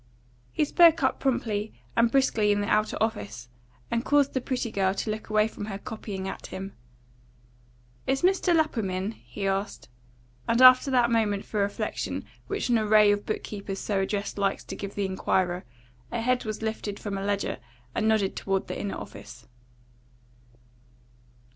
[0.51, 3.49] He spoke up promptly and briskly in the outer office,
[3.91, 6.73] and caused the pretty girl to look away from her copying at him.
[8.07, 8.55] "Is Mr.
[8.55, 9.89] Lapham in?" he asked;
[10.47, 14.63] and after that moment for reflection which an array of book keepers so addressed likes
[14.63, 15.65] to give the inquirer,
[16.11, 17.59] a head was lifted from a ledger
[17.93, 19.45] and nodded toward the inner office.